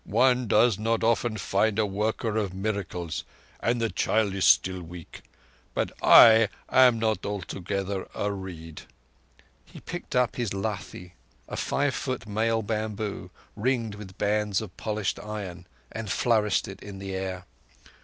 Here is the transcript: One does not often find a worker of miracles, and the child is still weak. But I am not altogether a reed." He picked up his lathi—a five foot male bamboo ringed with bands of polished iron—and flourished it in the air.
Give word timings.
One 0.03 0.47
does 0.47 0.79
not 0.79 1.03
often 1.03 1.37
find 1.37 1.77
a 1.77 1.85
worker 1.85 2.35
of 2.35 2.55
miracles, 2.55 3.23
and 3.59 3.79
the 3.79 3.91
child 3.91 4.33
is 4.33 4.45
still 4.45 4.81
weak. 4.81 5.21
But 5.75 5.91
I 6.01 6.49
am 6.71 6.97
not 6.97 7.23
altogether 7.23 8.07
a 8.15 8.31
reed." 8.31 8.81
He 9.63 9.79
picked 9.79 10.15
up 10.15 10.37
his 10.37 10.55
lathi—a 10.55 11.55
five 11.55 11.93
foot 11.93 12.25
male 12.27 12.63
bamboo 12.63 13.29
ringed 13.55 13.93
with 13.93 14.17
bands 14.17 14.59
of 14.59 14.75
polished 14.75 15.19
iron—and 15.19 16.11
flourished 16.11 16.67
it 16.67 16.81
in 16.81 16.97
the 16.97 17.13
air. 17.13 17.45